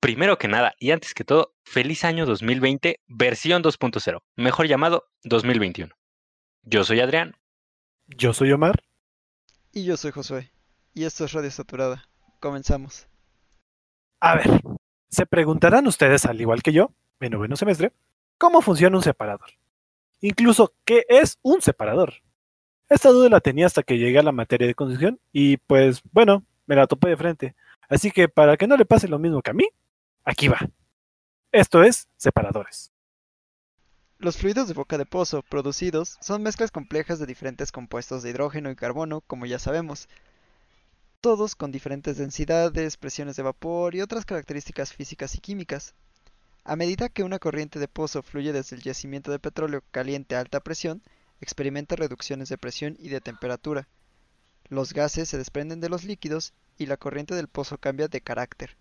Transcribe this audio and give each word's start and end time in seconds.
Primero 0.00 0.38
que 0.38 0.48
nada, 0.48 0.74
y 0.78 0.92
antes 0.92 1.12
que 1.12 1.24
todo, 1.24 1.52
feliz 1.62 2.04
año 2.04 2.24
2020, 2.24 3.00
versión 3.06 3.62
2.0, 3.62 4.22
mejor 4.34 4.66
llamado 4.66 5.10
2021. 5.24 5.94
Yo 6.62 6.84
soy 6.84 7.00
Adrián. 7.00 7.36
Yo 8.06 8.32
soy 8.32 8.50
Omar. 8.50 8.82
Y 9.72 9.84
yo 9.84 9.98
soy 9.98 10.10
Josué. 10.10 10.52
Y 10.94 11.04
esto 11.04 11.26
es 11.26 11.32
Radio 11.32 11.50
Saturada. 11.50 12.08
Comenzamos. 12.40 13.08
A 14.20 14.36
ver, 14.36 14.62
se 15.10 15.26
preguntarán 15.26 15.86
ustedes, 15.86 16.24
al 16.24 16.40
igual 16.40 16.62
que 16.62 16.72
yo, 16.72 16.92
en 17.20 17.32
noveno 17.32 17.56
semestre, 17.56 17.92
cómo 18.38 18.62
funciona 18.62 18.96
un 18.96 19.02
separador. 19.02 19.50
Incluso, 20.22 20.72
¿qué 20.86 21.04
es 21.10 21.38
un 21.42 21.60
separador? 21.60 22.14
Esta 22.88 23.10
duda 23.10 23.28
la 23.28 23.40
tenía 23.40 23.66
hasta 23.66 23.82
que 23.82 23.98
llegué 23.98 24.18
a 24.18 24.22
la 24.22 24.32
materia 24.32 24.66
de 24.66 24.74
conducción 24.74 25.20
y 25.30 25.58
pues 25.58 26.00
bueno, 26.10 26.44
me 26.66 26.74
la 26.74 26.86
topé 26.86 27.10
de 27.10 27.16
frente. 27.18 27.54
Así 27.88 28.10
que 28.10 28.28
para 28.28 28.56
que 28.56 28.66
no 28.66 28.78
le 28.78 28.86
pase 28.86 29.08
lo 29.08 29.18
mismo 29.18 29.42
que 29.42 29.50
a 29.50 29.54
mí, 29.54 29.68
aquí 30.30 30.46
va. 30.48 30.60
Esto 31.50 31.82
es 31.82 32.08
separadores. 32.16 32.92
Los 34.18 34.36
fluidos 34.36 34.68
de 34.68 34.74
boca 34.74 34.96
de 34.96 35.06
pozo 35.06 35.42
producidos 35.42 36.18
son 36.20 36.42
mezclas 36.42 36.70
complejas 36.70 37.18
de 37.18 37.26
diferentes 37.26 37.72
compuestos 37.72 38.22
de 38.22 38.30
hidrógeno 38.30 38.70
y 38.70 38.76
carbono, 38.76 39.22
como 39.22 39.46
ya 39.46 39.58
sabemos, 39.58 40.08
todos 41.20 41.56
con 41.56 41.72
diferentes 41.72 42.16
densidades, 42.16 42.96
presiones 42.96 43.36
de 43.36 43.42
vapor 43.42 43.94
y 43.94 44.02
otras 44.02 44.24
características 44.24 44.92
físicas 44.92 45.34
y 45.34 45.40
químicas. 45.40 45.94
A 46.62 46.76
medida 46.76 47.08
que 47.08 47.24
una 47.24 47.40
corriente 47.40 47.80
de 47.80 47.88
pozo 47.88 48.22
fluye 48.22 48.52
desde 48.52 48.76
el 48.76 48.82
yacimiento 48.82 49.32
de 49.32 49.40
petróleo 49.40 49.82
caliente 49.90 50.36
a 50.36 50.40
alta 50.40 50.60
presión, 50.60 51.02
experimenta 51.40 51.96
reducciones 51.96 52.48
de 52.50 52.58
presión 52.58 52.96
y 53.00 53.08
de 53.08 53.20
temperatura. 53.20 53.88
Los 54.68 54.92
gases 54.92 55.28
se 55.28 55.38
desprenden 55.38 55.80
de 55.80 55.88
los 55.88 56.04
líquidos 56.04 56.52
y 56.78 56.86
la 56.86 56.98
corriente 56.98 57.34
del 57.34 57.48
pozo 57.48 57.78
cambia 57.78 58.06
de 58.06 58.20
carácter. 58.20 58.76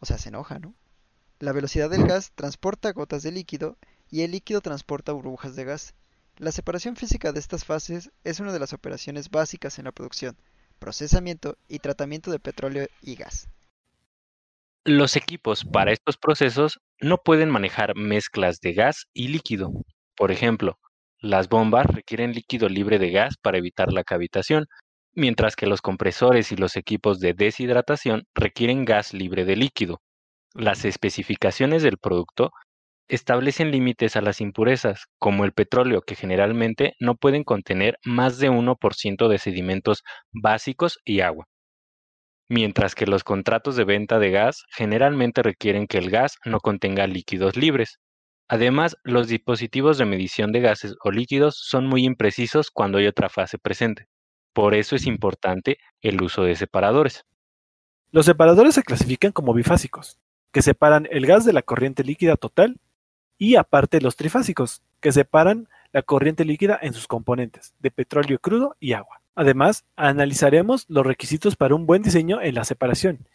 O 0.00 0.06
sea, 0.06 0.18
se 0.18 0.30
enoja, 0.30 0.58
¿no? 0.58 0.74
La 1.38 1.52
velocidad 1.52 1.88
del 1.88 2.06
gas 2.06 2.32
transporta 2.34 2.92
gotas 2.92 3.22
de 3.22 3.32
líquido 3.32 3.78
y 4.10 4.22
el 4.22 4.32
líquido 4.32 4.60
transporta 4.60 5.12
burbujas 5.12 5.56
de 5.56 5.64
gas. 5.64 5.94
La 6.36 6.52
separación 6.52 6.96
física 6.96 7.32
de 7.32 7.40
estas 7.40 7.64
fases 7.64 8.10
es 8.24 8.40
una 8.40 8.52
de 8.52 8.58
las 8.58 8.72
operaciones 8.72 9.30
básicas 9.30 9.78
en 9.78 9.84
la 9.84 9.92
producción, 9.92 10.36
procesamiento 10.78 11.56
y 11.68 11.78
tratamiento 11.78 12.30
de 12.30 12.40
petróleo 12.40 12.88
y 13.02 13.14
gas. 13.14 13.48
Los 14.84 15.16
equipos 15.16 15.64
para 15.64 15.92
estos 15.92 16.16
procesos 16.16 16.80
no 17.00 17.18
pueden 17.18 17.50
manejar 17.50 17.94
mezclas 17.94 18.60
de 18.60 18.72
gas 18.72 19.06
y 19.12 19.28
líquido. 19.28 19.72
Por 20.16 20.32
ejemplo, 20.32 20.78
las 21.18 21.48
bombas 21.50 21.86
requieren 21.86 22.32
líquido 22.32 22.68
libre 22.68 22.98
de 22.98 23.10
gas 23.10 23.36
para 23.36 23.58
evitar 23.58 23.92
la 23.92 24.04
cavitación, 24.04 24.66
mientras 25.20 25.54
que 25.54 25.66
los 25.66 25.82
compresores 25.82 26.50
y 26.50 26.56
los 26.56 26.76
equipos 26.76 27.20
de 27.20 27.34
deshidratación 27.34 28.24
requieren 28.34 28.86
gas 28.86 29.12
libre 29.12 29.44
de 29.44 29.54
líquido. 29.54 30.00
Las 30.54 30.86
especificaciones 30.86 31.82
del 31.82 31.98
producto 31.98 32.50
establecen 33.06 33.70
límites 33.70 34.16
a 34.16 34.22
las 34.22 34.40
impurezas, 34.40 35.04
como 35.18 35.44
el 35.44 35.52
petróleo, 35.52 36.00
que 36.00 36.14
generalmente 36.14 36.94
no 37.00 37.16
pueden 37.16 37.44
contener 37.44 37.98
más 38.02 38.38
de 38.38 38.50
1% 38.50 39.28
de 39.28 39.38
sedimentos 39.38 40.02
básicos 40.32 40.98
y 41.04 41.20
agua. 41.20 41.44
Mientras 42.48 42.94
que 42.94 43.06
los 43.06 43.22
contratos 43.22 43.76
de 43.76 43.84
venta 43.84 44.18
de 44.18 44.30
gas 44.30 44.64
generalmente 44.74 45.42
requieren 45.42 45.86
que 45.86 45.98
el 45.98 46.10
gas 46.10 46.36
no 46.46 46.60
contenga 46.60 47.06
líquidos 47.06 47.56
libres. 47.56 47.98
Además, 48.48 48.96
los 49.04 49.28
dispositivos 49.28 49.98
de 49.98 50.06
medición 50.06 50.50
de 50.50 50.60
gases 50.60 50.94
o 51.04 51.10
líquidos 51.10 51.56
son 51.60 51.86
muy 51.86 52.04
imprecisos 52.04 52.70
cuando 52.70 52.98
hay 52.98 53.06
otra 53.06 53.28
fase 53.28 53.58
presente. 53.58 54.06
Por 54.52 54.74
eso 54.74 54.96
es 54.96 55.06
importante 55.06 55.78
el 56.02 56.22
uso 56.22 56.42
de 56.42 56.56
separadores. 56.56 57.24
Los 58.10 58.26
separadores 58.26 58.74
se 58.74 58.82
clasifican 58.82 59.32
como 59.32 59.54
bifásicos, 59.54 60.18
que 60.52 60.62
separan 60.62 61.06
el 61.10 61.26
gas 61.26 61.44
de 61.44 61.52
la 61.52 61.62
corriente 61.62 62.02
líquida 62.02 62.36
total 62.36 62.76
y 63.38 63.56
aparte 63.56 64.00
los 64.00 64.16
trifásicos, 64.16 64.82
que 65.00 65.12
separan 65.12 65.68
la 65.92 66.02
corriente 66.02 66.44
líquida 66.44 66.78
en 66.82 66.92
sus 66.92 67.06
componentes, 67.06 67.74
de 67.78 67.90
petróleo 67.90 68.38
crudo 68.38 68.76
y 68.80 68.92
agua. 68.92 69.22
Además, 69.34 69.84
analizaremos 69.96 70.84
los 70.88 71.06
requisitos 71.06 71.56
para 71.56 71.74
un 71.74 71.86
buen 71.86 72.02
diseño 72.02 72.42
en 72.42 72.54
la 72.54 72.64
separación 72.64 73.26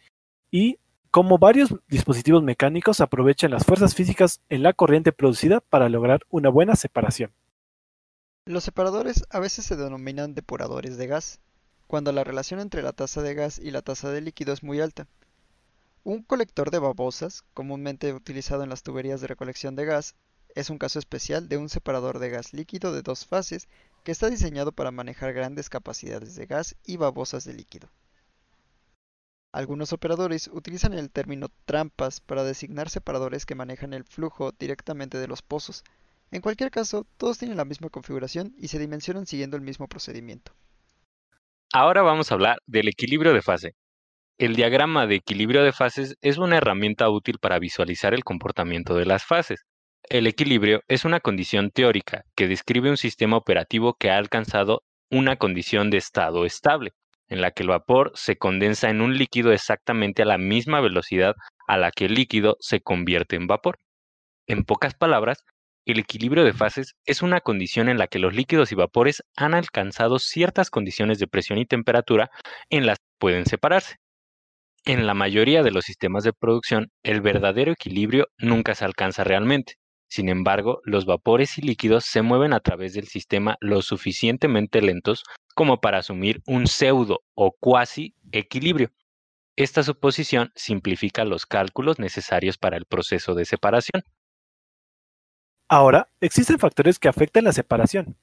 y 0.50 0.78
cómo 1.10 1.38
varios 1.38 1.74
dispositivos 1.88 2.42
mecánicos 2.42 3.00
aprovechan 3.00 3.50
las 3.50 3.64
fuerzas 3.64 3.94
físicas 3.94 4.40
en 4.48 4.62
la 4.62 4.74
corriente 4.74 5.12
producida 5.12 5.60
para 5.60 5.88
lograr 5.88 6.20
una 6.28 6.50
buena 6.50 6.76
separación. 6.76 7.32
Los 8.48 8.62
separadores 8.62 9.24
a 9.30 9.40
veces 9.40 9.66
se 9.66 9.74
denominan 9.74 10.36
depuradores 10.36 10.96
de 10.96 11.08
gas, 11.08 11.40
cuando 11.88 12.12
la 12.12 12.22
relación 12.22 12.60
entre 12.60 12.80
la 12.80 12.92
tasa 12.92 13.20
de 13.20 13.34
gas 13.34 13.58
y 13.58 13.72
la 13.72 13.82
tasa 13.82 14.12
de 14.12 14.20
líquido 14.20 14.52
es 14.52 14.62
muy 14.62 14.80
alta. 14.80 15.08
Un 16.04 16.22
colector 16.22 16.70
de 16.70 16.78
babosas, 16.78 17.42
comúnmente 17.54 18.12
utilizado 18.12 18.62
en 18.62 18.70
las 18.70 18.84
tuberías 18.84 19.20
de 19.20 19.26
recolección 19.26 19.74
de 19.74 19.86
gas, 19.86 20.14
es 20.54 20.70
un 20.70 20.78
caso 20.78 21.00
especial 21.00 21.48
de 21.48 21.56
un 21.56 21.68
separador 21.68 22.20
de 22.20 22.30
gas 22.30 22.52
líquido 22.52 22.92
de 22.92 23.02
dos 23.02 23.26
fases 23.26 23.66
que 24.04 24.12
está 24.12 24.30
diseñado 24.30 24.70
para 24.70 24.92
manejar 24.92 25.32
grandes 25.32 25.68
capacidades 25.68 26.36
de 26.36 26.46
gas 26.46 26.76
y 26.84 26.98
babosas 26.98 27.44
de 27.44 27.54
líquido. 27.54 27.88
Algunos 29.50 29.92
operadores 29.92 30.48
utilizan 30.52 30.94
el 30.94 31.10
término 31.10 31.48
trampas 31.64 32.20
para 32.20 32.44
designar 32.44 32.90
separadores 32.90 33.44
que 33.44 33.56
manejan 33.56 33.92
el 33.92 34.04
flujo 34.04 34.52
directamente 34.52 35.18
de 35.18 35.26
los 35.26 35.42
pozos. 35.42 35.82
En 36.30 36.40
cualquier 36.40 36.70
caso, 36.70 37.06
todos 37.16 37.38
tienen 37.38 37.56
la 37.56 37.64
misma 37.64 37.88
configuración 37.88 38.54
y 38.58 38.68
se 38.68 38.78
dimensionan 38.78 39.26
siguiendo 39.26 39.56
el 39.56 39.62
mismo 39.62 39.88
procedimiento. 39.88 40.52
Ahora 41.72 42.02
vamos 42.02 42.30
a 42.30 42.34
hablar 42.34 42.58
del 42.66 42.88
equilibrio 42.88 43.32
de 43.32 43.42
fase, 43.42 43.74
el 44.38 44.54
diagrama 44.54 45.06
de 45.06 45.14
equilibrio 45.14 45.64
de 45.64 45.72
fases 45.72 46.14
es 46.20 46.36
una 46.36 46.58
herramienta 46.58 47.08
útil 47.08 47.38
para 47.38 47.58
visualizar 47.58 48.12
el 48.12 48.22
comportamiento 48.22 48.94
de 48.94 49.06
las 49.06 49.24
fases. 49.24 49.64
El 50.10 50.26
equilibrio 50.26 50.82
es 50.88 51.06
una 51.06 51.20
condición 51.20 51.70
teórica 51.70 52.24
que 52.34 52.46
describe 52.46 52.90
un 52.90 52.98
sistema 52.98 53.38
operativo 53.38 53.94
que 53.94 54.10
ha 54.10 54.18
alcanzado 54.18 54.82
una 55.10 55.36
condición 55.36 55.88
de 55.88 55.96
estado 55.96 56.44
estable, 56.44 56.92
en 57.28 57.40
la 57.40 57.50
que 57.50 57.62
el 57.62 57.70
vapor 57.70 58.12
se 58.14 58.36
condensa 58.36 58.90
en 58.90 59.00
un 59.00 59.16
líquido 59.16 59.52
exactamente 59.52 60.20
a 60.20 60.26
la 60.26 60.36
misma 60.36 60.82
velocidad 60.82 61.34
a 61.66 61.78
la 61.78 61.90
que 61.90 62.04
el 62.04 62.12
líquido 62.12 62.58
se 62.60 62.82
convierte 62.82 63.36
en 63.36 63.46
vapor. 63.46 63.78
En 64.46 64.64
pocas 64.64 64.92
palabras, 64.92 65.46
el 65.86 66.00
equilibrio 66.00 66.44
de 66.44 66.52
fases 66.52 66.96
es 67.04 67.22
una 67.22 67.40
condición 67.40 67.88
en 67.88 67.96
la 67.96 68.08
que 68.08 68.18
los 68.18 68.34
líquidos 68.34 68.72
y 68.72 68.74
vapores 68.74 69.22
han 69.36 69.54
alcanzado 69.54 70.18
ciertas 70.18 70.68
condiciones 70.68 71.18
de 71.18 71.28
presión 71.28 71.58
y 71.58 71.66
temperatura 71.66 72.30
en 72.70 72.86
las 72.86 72.98
que 72.98 73.04
pueden 73.18 73.46
separarse. 73.46 73.96
En 74.84 75.06
la 75.06 75.14
mayoría 75.14 75.62
de 75.62 75.70
los 75.70 75.84
sistemas 75.84 76.24
de 76.24 76.32
producción, 76.32 76.90
el 77.02 77.20
verdadero 77.20 77.72
equilibrio 77.72 78.28
nunca 78.38 78.74
se 78.74 78.84
alcanza 78.84 79.24
realmente. 79.24 79.74
Sin 80.08 80.28
embargo, 80.28 80.80
los 80.84 81.06
vapores 81.06 81.58
y 81.58 81.62
líquidos 81.62 82.04
se 82.04 82.22
mueven 82.22 82.52
a 82.52 82.60
través 82.60 82.94
del 82.94 83.06
sistema 83.06 83.56
lo 83.60 83.82
suficientemente 83.82 84.82
lentos 84.82 85.24
como 85.54 85.80
para 85.80 85.98
asumir 85.98 86.42
un 86.46 86.66
pseudo 86.66 87.20
o 87.34 87.52
cuasi 87.58 88.14
equilibrio. 88.32 88.90
Esta 89.56 89.82
suposición 89.82 90.52
simplifica 90.54 91.24
los 91.24 91.46
cálculos 91.46 91.98
necesarios 91.98 92.58
para 92.58 92.76
el 92.76 92.86
proceso 92.86 93.34
de 93.34 93.44
separación. 93.44 94.02
Ahora, 95.68 96.08
existen 96.20 96.58
factores 96.58 96.98
que 96.98 97.08
afectan 97.08 97.44
la 97.44 97.52
separación, 97.52 98.16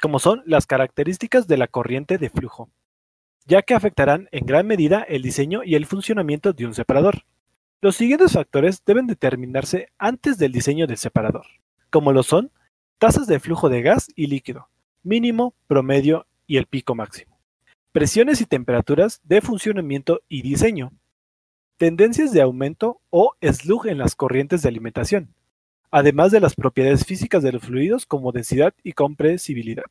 como 0.00 0.18
son 0.18 0.42
las 0.46 0.66
características 0.66 1.46
de 1.46 1.56
la 1.56 1.66
corriente 1.66 2.18
de 2.18 2.30
flujo 2.30 2.70
ya 3.46 3.62
que 3.62 3.74
afectarán 3.74 4.28
en 4.32 4.46
gran 4.46 4.66
medida 4.66 5.02
el 5.02 5.22
diseño 5.22 5.62
y 5.64 5.74
el 5.74 5.86
funcionamiento 5.86 6.52
de 6.52 6.66
un 6.66 6.74
separador. 6.74 7.24
Los 7.80 7.96
siguientes 7.96 8.32
factores 8.32 8.82
deben 8.84 9.06
determinarse 9.06 9.90
antes 9.98 10.38
del 10.38 10.52
diseño 10.52 10.86
del 10.86 10.96
separador, 10.96 11.46
como 11.90 12.12
lo 12.12 12.22
son 12.22 12.50
tasas 12.98 13.26
de 13.26 13.40
flujo 13.40 13.68
de 13.68 13.82
gas 13.82 14.08
y 14.16 14.28
líquido, 14.28 14.68
mínimo, 15.02 15.54
promedio 15.66 16.26
y 16.46 16.56
el 16.56 16.66
pico 16.66 16.94
máximo, 16.94 17.38
presiones 17.92 18.40
y 18.40 18.46
temperaturas 18.46 19.20
de 19.24 19.42
funcionamiento 19.42 20.22
y 20.28 20.40
diseño, 20.42 20.92
tendencias 21.76 22.32
de 22.32 22.40
aumento 22.40 23.00
o 23.10 23.34
slug 23.42 23.88
en 23.88 23.98
las 23.98 24.14
corrientes 24.14 24.62
de 24.62 24.70
alimentación, 24.70 25.34
además 25.90 26.32
de 26.32 26.40
las 26.40 26.54
propiedades 26.54 27.04
físicas 27.04 27.42
de 27.42 27.52
los 27.52 27.62
fluidos 27.62 28.06
como 28.06 28.32
densidad 28.32 28.74
y 28.82 28.92
compresibilidad, 28.92 29.84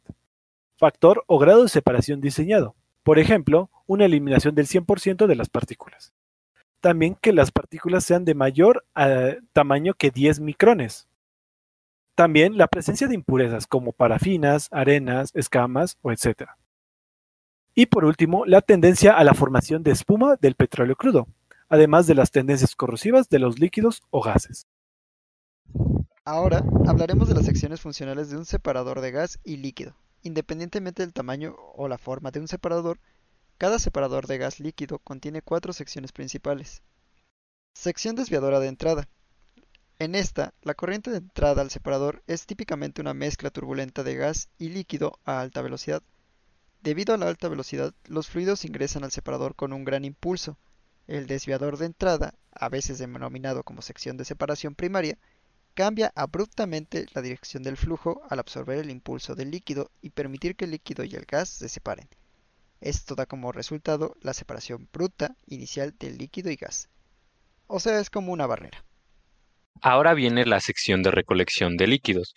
factor 0.78 1.24
o 1.28 1.40
grado 1.40 1.64
de 1.64 1.70
separación 1.70 2.22
diseñado, 2.22 2.76
por 3.04 3.20
ejemplo, 3.20 3.70
una 3.86 4.06
eliminación 4.06 4.56
del 4.56 4.68
100% 4.68 5.28
de 5.28 5.36
las 5.36 5.50
partículas. 5.50 6.14
También 6.80 7.16
que 7.22 7.34
las 7.34 7.52
partículas 7.52 8.04
sean 8.04 8.26
de 8.26 8.36
mayor 8.36 8.86
eh, 8.96 9.40
tamaño 9.54 9.94
que 9.94 10.12
10 10.12 10.40
micrones. 10.40 11.08
También 12.16 12.58
la 12.58 12.68
presencia 12.68 13.08
de 13.08 13.16
impurezas 13.16 13.68
como 13.68 13.92
parafinas, 13.92 14.70
arenas, 14.72 15.32
escamas 15.34 15.98
o 16.02 16.12
etc. 16.12 16.50
Y 17.76 17.88
por 17.88 18.06
último, 18.06 18.46
la 18.46 18.62
tendencia 18.62 19.18
a 19.18 19.24
la 19.24 19.34
formación 19.34 19.84
de 19.84 19.92
espuma 19.92 20.36
del 20.40 20.56
petróleo 20.56 20.96
crudo, 20.96 21.28
además 21.70 22.06
de 22.06 22.16
las 22.16 22.32
tendencias 22.32 22.76
corrosivas 22.76 23.30
de 23.30 23.40
los 23.40 23.60
líquidos 23.60 24.04
o 24.12 24.22
gases. 24.22 24.68
Ahora 26.26 26.64
hablaremos 26.88 27.28
de 27.28 27.36
las 27.36 27.46
secciones 27.46 27.82
funcionales 27.82 28.30
de 28.30 28.38
un 28.38 28.46
separador 28.46 29.02
de 29.02 29.12
gas 29.12 29.40
y 29.44 29.58
líquido. 29.58 29.94
Independientemente 30.22 31.04
del 31.04 31.12
tamaño 31.12 31.54
o 31.76 31.90
la 31.90 31.98
forma 31.98 32.32
de 32.32 32.40
un 32.40 32.48
separador, 32.48 32.98
cada 33.58 33.78
separador 33.78 34.26
de 34.26 34.38
gas 34.38 34.62
líquido 34.62 35.00
contiene 35.00 35.42
cuatro 35.42 35.74
secciones 35.74 36.14
principales. 36.14 36.82
Sección 37.74 38.16
desviadora 38.16 38.62
de 38.62 38.68
entrada. 38.68 39.10
En 40.00 40.16
esta, 40.16 40.54
la 40.62 40.76
corriente 40.76 41.12
de 41.12 41.18
entrada 41.18 41.62
al 41.62 41.72
separador 41.72 42.24
es 42.26 42.46
típicamente 42.46 43.02
una 43.02 43.14
mezcla 43.14 43.50
turbulenta 43.50 44.04
de 44.04 44.16
gas 44.16 44.48
y 44.58 44.70
líquido 44.70 45.20
a 45.26 45.42
alta 45.42 45.62
velocidad. 45.62 46.04
Debido 46.82 47.14
a 47.14 47.18
la 47.18 47.28
alta 47.28 47.50
velocidad, 47.50 47.94
los 48.06 48.30
fluidos 48.30 48.64
ingresan 48.64 49.04
al 49.04 49.12
separador 49.12 49.56
con 49.56 49.74
un 49.74 49.84
gran 49.84 50.06
impulso. 50.06 50.58
El 51.06 51.28
desviador 51.28 51.76
de 51.76 51.88
entrada, 51.88 52.34
a 52.54 52.70
veces 52.70 52.98
denominado 52.98 53.64
como 53.64 53.82
sección 53.82 54.16
de 54.16 54.24
separación 54.24 54.74
primaria, 54.74 55.18
cambia 55.74 56.12
abruptamente 56.16 57.06
la 57.14 57.22
dirección 57.22 57.64
del 57.64 57.78
flujo 57.78 58.22
al 58.30 58.40
absorber 58.40 58.80
el 58.80 58.90
impulso 58.90 59.36
del 59.36 59.52
líquido 59.52 59.92
y 60.02 60.12
permitir 60.12 60.56
que 60.56 60.66
el 60.66 60.72
líquido 60.72 61.04
y 61.04 61.16
el 61.16 61.26
gas 61.26 61.50
se 61.50 61.70
separen. 61.70 62.08
Esto 62.82 63.16
da 63.16 63.26
como 63.26 63.52
resultado 63.52 64.16
la 64.22 64.34
separación 64.34 64.90
bruta 64.92 65.36
inicial 65.48 65.96
del 65.98 66.18
líquido 66.18 66.52
y 66.52 66.56
gas. 66.56 66.90
O 67.68 67.80
sea, 67.80 68.00
es 68.00 68.10
como 68.10 68.34
una 68.34 68.46
barrera. 68.46 68.84
Ahora 69.82 70.14
viene 70.14 70.46
la 70.46 70.60
sección 70.60 71.02
de 71.02 71.12
recolección 71.12 71.78
de 71.78 71.88
líquidos. 71.88 72.34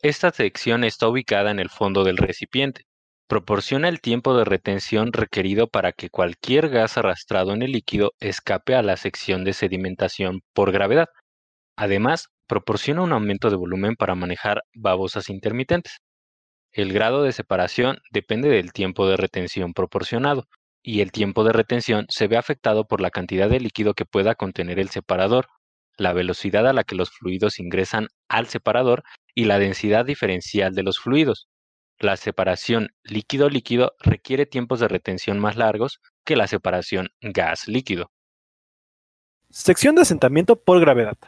Esta 0.00 0.30
sección 0.30 0.84
está 0.84 1.08
ubicada 1.08 1.50
en 1.50 1.58
el 1.58 1.70
fondo 1.70 2.04
del 2.04 2.18
recipiente. 2.18 2.82
Proporciona 3.26 3.88
el 3.88 4.00
tiempo 4.00 4.36
de 4.36 4.44
retención 4.44 5.12
requerido 5.12 5.68
para 5.68 5.92
que 5.92 6.08
cualquier 6.08 6.68
gas 6.68 6.96
arrastrado 6.96 7.52
en 7.52 7.62
el 7.62 7.72
líquido 7.72 8.12
escape 8.20 8.74
a 8.74 8.82
la 8.82 8.96
sección 8.96 9.44
de 9.44 9.52
sedimentación 9.52 10.40
por 10.52 10.70
gravedad. 10.70 11.08
Además, 11.76 12.28
proporciona 12.48 13.02
un 13.02 13.12
aumento 13.12 13.50
de 13.50 13.56
volumen 13.56 13.94
para 13.94 14.16
manejar 14.16 14.62
babosas 14.74 15.28
intermitentes. 15.28 15.98
El 16.72 16.92
grado 16.92 17.22
de 17.22 17.32
separación 17.32 17.98
depende 18.10 18.48
del 18.48 18.72
tiempo 18.72 19.08
de 19.08 19.16
retención 19.16 19.72
proporcionado, 19.72 20.48
y 20.82 21.00
el 21.00 21.12
tiempo 21.12 21.44
de 21.44 21.52
retención 21.52 22.06
se 22.08 22.28
ve 22.28 22.36
afectado 22.36 22.86
por 22.86 23.00
la 23.00 23.10
cantidad 23.10 23.48
de 23.48 23.60
líquido 23.60 23.94
que 23.94 24.06
pueda 24.06 24.34
contener 24.34 24.78
el 24.78 24.88
separador, 24.88 25.46
la 25.96 26.12
velocidad 26.12 26.66
a 26.66 26.72
la 26.72 26.84
que 26.84 26.94
los 26.94 27.10
fluidos 27.10 27.58
ingresan 27.58 28.08
al 28.28 28.46
separador 28.46 29.02
y 29.34 29.44
la 29.44 29.58
densidad 29.58 30.06
diferencial 30.06 30.74
de 30.74 30.82
los 30.84 30.98
fluidos. 30.98 31.48
La 31.98 32.16
separación 32.16 32.90
líquido-líquido 33.02 33.92
requiere 33.98 34.46
tiempos 34.46 34.78
de 34.80 34.88
retención 34.88 35.40
más 35.40 35.56
largos 35.56 36.00
que 36.24 36.36
la 36.36 36.46
separación 36.46 37.08
gas-líquido. 37.20 38.10
Sección 39.50 39.96
de 39.96 40.02
asentamiento 40.02 40.62
por 40.62 40.80
gravedad. 40.80 41.18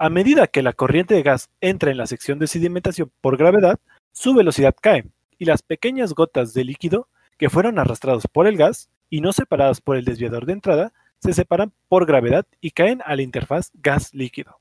A 0.00 0.10
medida 0.10 0.46
que 0.46 0.62
la 0.62 0.74
corriente 0.74 1.14
de 1.14 1.24
gas 1.24 1.50
entra 1.60 1.90
en 1.90 1.96
la 1.96 2.06
sección 2.06 2.38
de 2.38 2.46
sedimentación 2.46 3.10
por 3.20 3.36
gravedad, 3.36 3.80
su 4.12 4.32
velocidad 4.32 4.76
cae 4.80 5.06
y 5.38 5.44
las 5.44 5.62
pequeñas 5.62 6.14
gotas 6.14 6.54
de 6.54 6.62
líquido 6.62 7.08
que 7.36 7.50
fueron 7.50 7.80
arrastrados 7.80 8.28
por 8.28 8.46
el 8.46 8.56
gas 8.56 8.90
y 9.10 9.20
no 9.22 9.32
separadas 9.32 9.80
por 9.80 9.96
el 9.96 10.04
desviador 10.04 10.46
de 10.46 10.52
entrada 10.52 10.92
se 11.18 11.32
separan 11.32 11.72
por 11.88 12.06
gravedad 12.06 12.46
y 12.60 12.70
caen 12.70 13.02
a 13.04 13.16
la 13.16 13.22
interfaz 13.22 13.72
gas-líquido. 13.74 14.60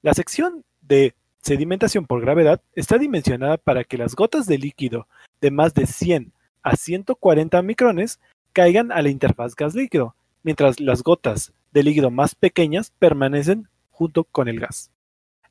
La 0.00 0.14
sección 0.14 0.64
de 0.80 1.14
sedimentación 1.42 2.06
por 2.06 2.22
gravedad 2.22 2.62
está 2.72 2.96
dimensionada 2.96 3.58
para 3.58 3.84
que 3.84 3.98
las 3.98 4.14
gotas 4.14 4.46
de 4.46 4.56
líquido 4.56 5.06
de 5.42 5.50
más 5.50 5.74
de 5.74 5.86
100 5.86 6.32
a 6.62 6.76
140 6.76 7.60
micrones 7.60 8.20
caigan 8.54 8.90
a 8.90 9.02
la 9.02 9.10
interfaz 9.10 9.54
gas-líquido, 9.54 10.14
mientras 10.42 10.80
las 10.80 11.02
gotas 11.02 11.52
de 11.72 11.82
líquido 11.82 12.10
más 12.10 12.34
pequeñas 12.34 12.90
permanecen 12.98 13.68
junto 13.96 14.24
con 14.24 14.46
el 14.46 14.60
gas. 14.60 14.90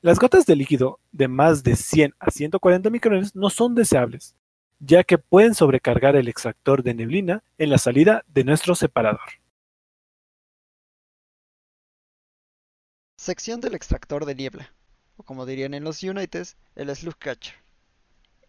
Las 0.02 0.20
gotas 0.20 0.46
de 0.46 0.54
líquido 0.54 1.00
de 1.10 1.26
más 1.26 1.64
de 1.64 1.74
100 1.74 2.14
a 2.20 2.30
140 2.30 2.90
micrones 2.90 3.34
no 3.34 3.50
son 3.50 3.74
deseables, 3.74 4.36
ya 4.78 5.02
que 5.02 5.18
pueden 5.18 5.52
sobrecargar 5.52 6.14
el 6.14 6.28
extractor 6.28 6.84
de 6.84 6.94
neblina 6.94 7.42
en 7.58 7.70
la 7.70 7.78
salida 7.78 8.24
de 8.28 8.44
nuestro 8.44 8.76
separador. 8.76 9.40
Sección 13.16 13.60
del 13.60 13.74
extractor 13.74 14.26
de 14.26 14.36
niebla, 14.36 14.72
o 15.16 15.24
como 15.24 15.44
dirían 15.44 15.74
en 15.74 15.82
los 15.82 16.04
Unites, 16.04 16.56
el 16.76 16.94
slug 16.94 17.18
catcher. 17.18 17.54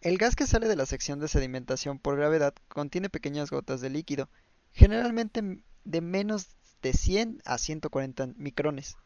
El 0.00 0.16
gas 0.16 0.36
que 0.36 0.46
sale 0.46 0.68
de 0.68 0.76
la 0.76 0.86
sección 0.86 1.18
de 1.18 1.26
sedimentación 1.26 1.98
por 1.98 2.16
gravedad 2.16 2.54
contiene 2.68 3.10
pequeñas 3.10 3.50
gotas 3.50 3.80
de 3.80 3.90
líquido, 3.90 4.30
generalmente 4.70 5.60
de 5.82 6.00
menos 6.00 6.50
de 6.82 6.92
100 6.92 7.42
a 7.44 7.58
140 7.58 8.28
micrones. 8.36 8.96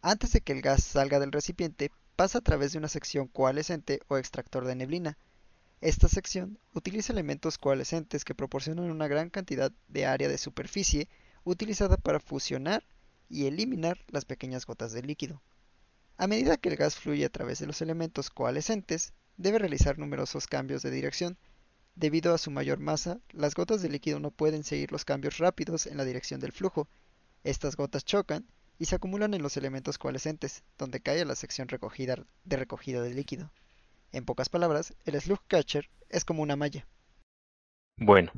Antes 0.00 0.32
de 0.32 0.40
que 0.40 0.52
el 0.52 0.62
gas 0.62 0.84
salga 0.84 1.18
del 1.18 1.32
recipiente, 1.32 1.90
pasa 2.14 2.38
a 2.38 2.42
través 2.42 2.72
de 2.72 2.78
una 2.78 2.88
sección 2.88 3.26
coalescente 3.26 4.00
o 4.08 4.16
extractor 4.16 4.64
de 4.64 4.76
neblina. 4.76 5.18
Esta 5.80 6.08
sección 6.08 6.58
utiliza 6.72 7.12
elementos 7.12 7.58
coalescentes 7.58 8.24
que 8.24 8.34
proporcionan 8.34 8.90
una 8.90 9.08
gran 9.08 9.28
cantidad 9.28 9.72
de 9.88 10.06
área 10.06 10.28
de 10.28 10.38
superficie 10.38 11.08
utilizada 11.44 11.96
para 11.96 12.20
fusionar 12.20 12.84
y 13.28 13.46
eliminar 13.46 13.98
las 14.08 14.24
pequeñas 14.24 14.66
gotas 14.66 14.92
de 14.92 15.02
líquido. 15.02 15.42
A 16.16 16.26
medida 16.26 16.56
que 16.56 16.68
el 16.68 16.76
gas 16.76 16.96
fluye 16.96 17.24
a 17.24 17.30
través 17.30 17.58
de 17.58 17.66
los 17.66 17.82
elementos 17.82 18.30
coalescentes, 18.30 19.12
debe 19.36 19.58
realizar 19.58 19.98
numerosos 19.98 20.46
cambios 20.46 20.82
de 20.82 20.90
dirección. 20.90 21.38
Debido 21.96 22.34
a 22.34 22.38
su 22.38 22.50
mayor 22.52 22.78
masa, 22.78 23.20
las 23.30 23.54
gotas 23.54 23.82
de 23.82 23.88
líquido 23.88 24.20
no 24.20 24.30
pueden 24.30 24.62
seguir 24.62 24.92
los 24.92 25.04
cambios 25.04 25.38
rápidos 25.38 25.86
en 25.86 25.96
la 25.96 26.04
dirección 26.04 26.40
del 26.40 26.52
flujo. 26.52 26.88
Estas 27.44 27.76
gotas 27.76 28.04
chocan 28.04 28.46
y 28.78 28.84
se 28.84 28.96
acumulan 28.96 29.34
en 29.34 29.42
los 29.42 29.56
elementos 29.56 29.98
coalescentes, 29.98 30.62
donde 30.78 31.00
cae 31.00 31.24
la 31.24 31.34
sección 31.34 31.68
recogida 31.68 32.16
de 32.44 32.56
recogida 32.56 33.02
de 33.02 33.14
líquido. 33.14 33.50
En 34.12 34.24
pocas 34.24 34.48
palabras, 34.48 34.94
el 35.04 35.20
slug 35.20 35.40
catcher 35.48 35.90
es 36.08 36.24
como 36.24 36.42
una 36.42 36.56
malla. 36.56 36.86
Bueno, 37.96 38.32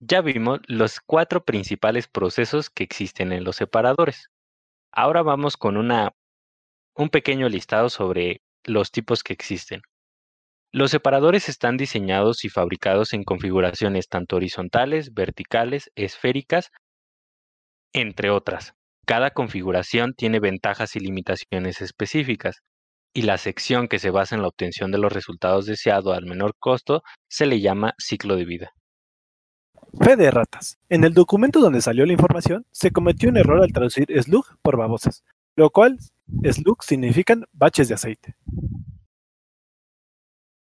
ya 0.00 0.22
vimos 0.22 0.60
los 0.66 1.00
cuatro 1.00 1.44
principales 1.44 2.08
procesos 2.08 2.70
que 2.70 2.84
existen 2.84 3.32
en 3.32 3.44
los 3.44 3.56
separadores. 3.56 4.30
Ahora 4.90 5.22
vamos 5.22 5.56
con 5.56 5.76
una, 5.76 6.14
un 6.94 7.10
pequeño 7.10 7.48
listado 7.48 7.90
sobre 7.90 8.42
los 8.64 8.90
tipos 8.90 9.22
que 9.22 9.34
existen. 9.34 9.82
Los 10.72 10.90
separadores 10.90 11.48
están 11.48 11.76
diseñados 11.76 12.44
y 12.44 12.48
fabricados 12.48 13.12
en 13.12 13.22
configuraciones 13.22 14.08
tanto 14.08 14.36
horizontales, 14.36 15.14
verticales, 15.14 15.90
esféricas, 15.94 16.72
entre 17.92 18.30
otras. 18.30 18.74
Cada 19.06 19.30
configuración 19.30 20.14
tiene 20.14 20.40
ventajas 20.40 20.96
y 20.96 21.00
limitaciones 21.00 21.82
específicas, 21.82 22.62
y 23.12 23.22
la 23.22 23.38
sección 23.38 23.86
que 23.86 23.98
se 23.98 24.10
basa 24.10 24.34
en 24.34 24.42
la 24.42 24.48
obtención 24.48 24.90
de 24.90 24.98
los 24.98 25.12
resultados 25.12 25.66
deseados 25.66 26.16
al 26.16 26.26
menor 26.26 26.54
costo 26.58 27.02
se 27.28 27.46
le 27.46 27.60
llama 27.60 27.94
ciclo 27.98 28.34
de 28.34 28.44
vida. 28.44 28.72
Fe 30.00 30.16
de 30.16 30.30
ratas. 30.30 30.78
En 30.88 31.04
el 31.04 31.14
documento 31.14 31.60
donde 31.60 31.80
salió 31.80 32.04
la 32.04 32.12
información, 32.12 32.66
se 32.72 32.90
cometió 32.90 33.28
un 33.28 33.36
error 33.36 33.62
al 33.62 33.72
traducir 33.72 34.06
slug 34.20 34.44
por 34.62 34.76
babosas, 34.76 35.22
lo 35.54 35.70
cual 35.70 35.98
slug 36.42 36.82
significan 36.82 37.44
baches 37.52 37.88
de 37.88 37.94
aceite. 37.94 38.34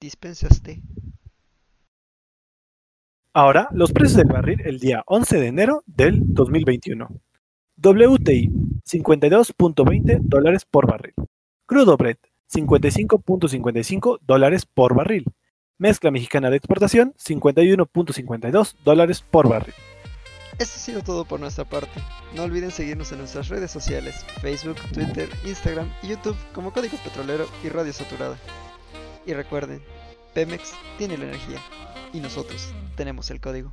Dispensaste. 0.00 0.80
Ahora, 3.32 3.68
los 3.72 3.92
precios 3.92 4.18
del 4.18 4.28
barril 4.28 4.60
el 4.64 4.78
día 4.78 5.02
11 5.06 5.40
de 5.40 5.46
enero 5.46 5.82
del 5.86 6.20
2021. 6.22 7.08
WTI, 7.80 8.50
52.20 8.84 10.18
dólares 10.22 10.64
por 10.68 10.88
barril. 10.88 11.14
Crudo 11.64 11.96
Brent, 11.96 12.18
55.55 12.52 14.18
dólares 14.26 14.66
por 14.66 14.96
barril. 14.96 15.24
Mezcla 15.78 16.10
mexicana 16.10 16.50
de 16.50 16.56
exportación, 16.56 17.14
51.52 17.14 18.74
dólares 18.84 19.22
por 19.22 19.48
barril. 19.48 19.74
Esto 20.58 20.74
ha 20.74 20.80
sido 20.80 21.02
todo 21.02 21.24
por 21.24 21.38
nuestra 21.38 21.64
parte. 21.64 22.02
No 22.34 22.42
olviden 22.42 22.72
seguirnos 22.72 23.12
en 23.12 23.18
nuestras 23.18 23.48
redes 23.48 23.70
sociales, 23.70 24.26
Facebook, 24.40 24.78
Twitter, 24.92 25.28
Instagram 25.46 25.88
y 26.02 26.08
YouTube 26.08 26.36
como 26.52 26.72
Código 26.72 26.96
Petrolero 27.04 27.46
y 27.62 27.68
Radio 27.68 27.92
Saturada. 27.92 28.36
Y 29.24 29.34
recuerden, 29.34 29.80
Pemex 30.34 30.72
tiene 30.96 31.16
la 31.16 31.26
energía 31.26 31.60
y 32.12 32.18
nosotros 32.18 32.74
tenemos 32.96 33.30
el 33.30 33.40
código. 33.40 33.72